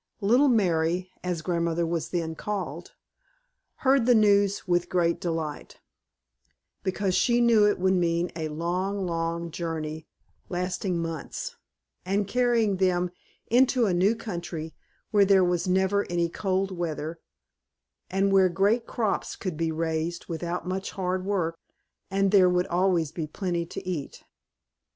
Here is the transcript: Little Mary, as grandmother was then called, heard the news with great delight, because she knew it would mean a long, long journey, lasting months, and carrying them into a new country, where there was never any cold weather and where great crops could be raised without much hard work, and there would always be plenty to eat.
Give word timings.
Little 0.21 0.47
Mary, 0.47 1.11
as 1.23 1.43
grandmother 1.43 1.85
was 1.85 2.09
then 2.09 2.33
called, 2.33 2.95
heard 3.85 4.07
the 4.07 4.15
news 4.15 4.67
with 4.67 4.89
great 4.89 5.21
delight, 5.21 5.79
because 6.81 7.13
she 7.13 7.39
knew 7.39 7.67
it 7.67 7.77
would 7.77 7.93
mean 7.93 8.31
a 8.35 8.47
long, 8.47 9.05
long 9.05 9.51
journey, 9.51 10.07
lasting 10.49 10.99
months, 10.99 11.55
and 12.03 12.27
carrying 12.27 12.77
them 12.77 13.11
into 13.45 13.85
a 13.85 13.93
new 13.93 14.15
country, 14.15 14.73
where 15.11 15.23
there 15.23 15.45
was 15.45 15.67
never 15.67 16.07
any 16.09 16.29
cold 16.29 16.75
weather 16.75 17.19
and 18.09 18.31
where 18.33 18.49
great 18.49 18.87
crops 18.87 19.35
could 19.35 19.55
be 19.55 19.71
raised 19.71 20.25
without 20.25 20.67
much 20.67 20.89
hard 20.93 21.25
work, 21.25 21.59
and 22.09 22.31
there 22.31 22.49
would 22.49 22.65
always 22.65 23.11
be 23.11 23.27
plenty 23.27 23.67
to 23.67 23.87
eat. 23.87 24.23